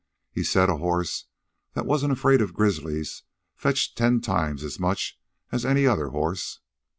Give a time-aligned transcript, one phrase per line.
[0.31, 1.25] He said a horse
[1.75, 3.21] that wasn't afraid of grizzlies
[3.55, 5.19] fetched ten times as much
[5.51, 6.59] as any other horse.